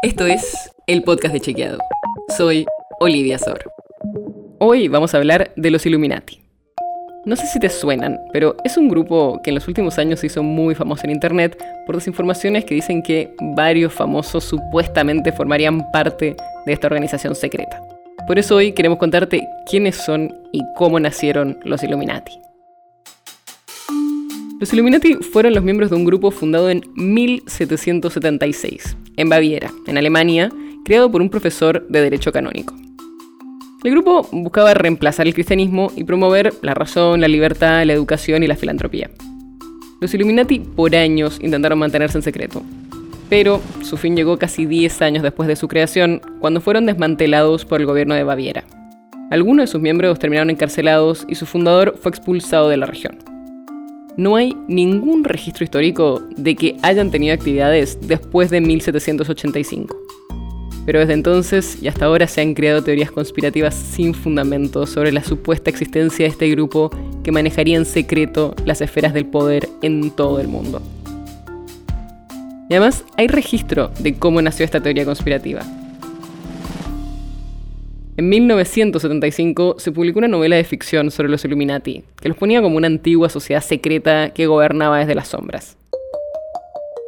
Esto 0.00 0.26
es 0.26 0.70
el 0.86 1.02
podcast 1.02 1.34
de 1.34 1.40
Chequeado. 1.40 1.78
Soy 2.36 2.64
Olivia 3.00 3.36
Sor. 3.36 3.58
Hoy 4.60 4.86
vamos 4.86 5.12
a 5.12 5.16
hablar 5.16 5.50
de 5.56 5.72
los 5.72 5.86
Illuminati. 5.86 6.40
No 7.24 7.34
sé 7.34 7.48
si 7.48 7.58
te 7.58 7.68
suenan, 7.68 8.16
pero 8.32 8.54
es 8.62 8.76
un 8.76 8.88
grupo 8.88 9.40
que 9.42 9.50
en 9.50 9.56
los 9.56 9.66
últimos 9.66 9.98
años 9.98 10.20
se 10.20 10.28
hizo 10.28 10.44
muy 10.44 10.76
famoso 10.76 11.02
en 11.02 11.10
internet 11.10 11.60
por 11.84 11.96
desinformaciones 11.96 12.64
que 12.64 12.76
dicen 12.76 13.02
que 13.02 13.34
varios 13.40 13.92
famosos 13.92 14.44
supuestamente 14.44 15.32
formarían 15.32 15.90
parte 15.90 16.36
de 16.64 16.72
esta 16.72 16.86
organización 16.86 17.34
secreta. 17.34 17.82
Por 18.28 18.38
eso 18.38 18.54
hoy 18.54 18.70
queremos 18.70 18.98
contarte 18.98 19.48
quiénes 19.68 19.96
son 19.96 20.32
y 20.52 20.62
cómo 20.76 21.00
nacieron 21.00 21.58
los 21.64 21.82
Illuminati. 21.82 22.38
Los 24.60 24.72
Illuminati 24.72 25.14
fueron 25.14 25.54
los 25.54 25.64
miembros 25.64 25.90
de 25.90 25.96
un 25.96 26.04
grupo 26.04 26.30
fundado 26.30 26.70
en 26.70 26.84
1776, 26.94 28.96
en 29.18 29.28
Baviera, 29.28 29.70
en 29.86 29.98
Alemania, 29.98 30.50
creado 30.84 31.10
por 31.10 31.20
un 31.20 31.28
profesor 31.28 31.86
de 31.88 32.00
Derecho 32.00 32.32
Canónico. 32.32 32.74
El 33.84 33.90
grupo 33.90 34.26
buscaba 34.32 34.74
reemplazar 34.74 35.26
el 35.26 35.34
cristianismo 35.34 35.92
y 35.94 36.04
promover 36.04 36.54
la 36.62 36.74
razón, 36.74 37.20
la 37.20 37.28
libertad, 37.28 37.84
la 37.84 37.92
educación 37.92 38.42
y 38.42 38.46
la 38.46 38.56
filantropía. 38.56 39.10
Los 40.00 40.14
Illuminati 40.14 40.60
por 40.60 40.94
años 40.96 41.38
intentaron 41.42 41.78
mantenerse 41.78 42.18
en 42.18 42.22
secreto, 42.22 42.62
pero 43.28 43.60
su 43.82 43.96
fin 43.96 44.16
llegó 44.16 44.38
casi 44.38 44.66
10 44.66 45.02
años 45.02 45.22
después 45.22 45.48
de 45.48 45.56
su 45.56 45.68
creación, 45.68 46.22
cuando 46.40 46.60
fueron 46.60 46.86
desmantelados 46.86 47.64
por 47.64 47.80
el 47.80 47.86
gobierno 47.86 48.14
de 48.14 48.24
Baviera. 48.24 48.64
Algunos 49.30 49.64
de 49.64 49.72
sus 49.72 49.80
miembros 49.80 50.18
terminaron 50.18 50.50
encarcelados 50.50 51.26
y 51.28 51.34
su 51.34 51.44
fundador 51.44 51.98
fue 52.00 52.10
expulsado 52.10 52.68
de 52.68 52.78
la 52.78 52.86
región 52.86 53.37
no 54.18 54.34
hay 54.34 54.56
ningún 54.66 55.22
registro 55.22 55.62
histórico 55.62 56.20
de 56.36 56.56
que 56.56 56.76
hayan 56.82 57.12
tenido 57.12 57.32
actividades 57.32 57.98
después 58.02 58.50
de 58.50 58.60
1785. 58.60 59.96
Pero 60.84 60.98
desde 60.98 61.12
entonces 61.12 61.78
y 61.80 61.86
hasta 61.86 62.06
ahora 62.06 62.26
se 62.26 62.40
han 62.40 62.54
creado 62.54 62.82
teorías 62.82 63.12
conspirativas 63.12 63.76
sin 63.76 64.14
fundamento 64.14 64.86
sobre 64.86 65.12
la 65.12 65.22
supuesta 65.22 65.70
existencia 65.70 66.24
de 66.24 66.32
este 66.32 66.50
grupo 66.50 66.90
que 67.22 67.30
manejaría 67.30 67.76
en 67.76 67.84
secreto 67.84 68.56
las 68.64 68.80
esferas 68.80 69.14
del 69.14 69.26
poder 69.26 69.68
en 69.82 70.10
todo 70.10 70.40
el 70.40 70.48
mundo. 70.48 70.82
Y 72.68 72.74
además 72.74 73.04
hay 73.16 73.28
registro 73.28 73.92
de 74.00 74.14
cómo 74.14 74.42
nació 74.42 74.64
esta 74.64 74.82
teoría 74.82 75.04
conspirativa. 75.04 75.62
En 78.18 78.28
1975 78.30 79.76
se 79.78 79.92
publicó 79.92 80.18
una 80.18 80.26
novela 80.26 80.56
de 80.56 80.64
ficción 80.64 81.12
sobre 81.12 81.28
los 81.28 81.44
Illuminati, 81.44 82.02
que 82.20 82.28
los 82.28 82.36
ponía 82.36 82.60
como 82.60 82.76
una 82.76 82.88
antigua 82.88 83.28
sociedad 83.28 83.62
secreta 83.62 84.30
que 84.30 84.48
gobernaba 84.48 84.98
desde 84.98 85.14
las 85.14 85.28
sombras. 85.28 85.76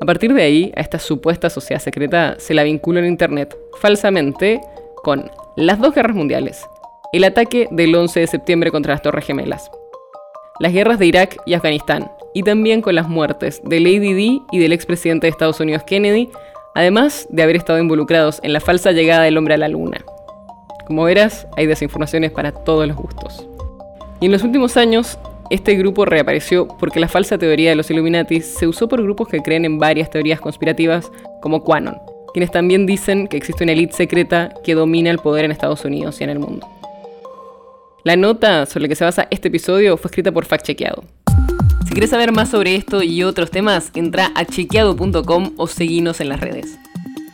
A 0.00 0.06
partir 0.06 0.32
de 0.32 0.44
ahí, 0.44 0.72
a 0.76 0.80
esta 0.80 1.00
supuesta 1.00 1.50
sociedad 1.50 1.82
secreta 1.82 2.36
se 2.38 2.54
la 2.54 2.62
vinculó 2.62 3.00
en 3.00 3.06
Internet, 3.06 3.56
falsamente, 3.80 4.60
con 5.02 5.28
las 5.56 5.80
dos 5.80 5.92
guerras 5.92 6.14
mundiales, 6.14 6.64
el 7.12 7.24
ataque 7.24 7.66
del 7.72 7.96
11 7.96 8.20
de 8.20 8.26
septiembre 8.28 8.70
contra 8.70 8.94
las 8.94 9.02
Torres 9.02 9.26
Gemelas, 9.26 9.72
las 10.60 10.72
guerras 10.72 11.00
de 11.00 11.06
Irak 11.06 11.36
y 11.46 11.54
Afganistán, 11.54 12.12
y 12.32 12.44
también 12.44 12.80
con 12.80 12.94
las 12.94 13.08
muertes 13.08 13.60
de 13.64 13.80
Lady 13.80 14.12
Di 14.12 14.42
y 14.52 14.60
del 14.60 14.72
expresidente 14.72 15.26
de 15.26 15.32
Estados 15.32 15.58
Unidos 15.58 15.82
Kennedy, 15.84 16.28
además 16.76 17.26
de 17.28 17.42
haber 17.42 17.56
estado 17.56 17.80
involucrados 17.80 18.38
en 18.44 18.52
la 18.52 18.60
falsa 18.60 18.92
llegada 18.92 19.24
del 19.24 19.36
hombre 19.36 19.54
a 19.54 19.58
la 19.58 19.66
luna. 19.66 20.04
Como 20.86 21.04
verás, 21.04 21.46
hay 21.56 21.66
desinformaciones 21.66 22.30
para 22.32 22.52
todos 22.52 22.86
los 22.86 22.96
gustos. 22.96 23.46
Y 24.20 24.26
en 24.26 24.32
los 24.32 24.42
últimos 24.42 24.76
años, 24.76 25.18
este 25.50 25.74
grupo 25.74 26.04
reapareció 26.04 26.66
porque 26.66 27.00
la 27.00 27.08
falsa 27.08 27.38
teoría 27.38 27.70
de 27.70 27.76
los 27.76 27.90
Illuminati 27.90 28.40
se 28.40 28.66
usó 28.66 28.88
por 28.88 29.02
grupos 29.02 29.28
que 29.28 29.42
creen 29.42 29.64
en 29.64 29.78
varias 29.78 30.10
teorías 30.10 30.40
conspirativas, 30.40 31.10
como 31.40 31.62
QAnon, 31.62 31.98
quienes 32.32 32.50
también 32.50 32.86
dicen 32.86 33.28
que 33.28 33.36
existe 33.36 33.64
una 33.64 33.72
élite 33.72 33.92
secreta 33.92 34.54
que 34.64 34.74
domina 34.74 35.10
el 35.10 35.18
poder 35.18 35.44
en 35.44 35.50
Estados 35.50 35.84
Unidos 35.84 36.20
y 36.20 36.24
en 36.24 36.30
el 36.30 36.38
mundo. 36.38 36.66
La 38.04 38.16
nota 38.16 38.66
sobre 38.66 38.82
la 38.82 38.88
que 38.88 38.96
se 38.96 39.04
basa 39.04 39.28
este 39.30 39.48
episodio 39.48 39.96
fue 39.96 40.08
escrita 40.08 40.32
por 40.32 40.44
Fact 40.44 40.66
Chequeado. 40.66 41.04
Si 41.86 41.92
quieres 41.92 42.10
saber 42.10 42.32
más 42.32 42.48
sobre 42.48 42.74
esto 42.74 43.02
y 43.02 43.22
otros 43.22 43.50
temas, 43.50 43.90
entra 43.94 44.32
a 44.34 44.44
chequeado.com 44.44 45.52
o 45.56 45.66
seguinos 45.66 46.20
en 46.20 46.30
las 46.30 46.40
redes. 46.40 46.78